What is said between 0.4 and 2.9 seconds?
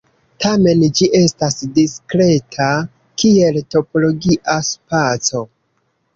Tamen, ĝi estas diskreta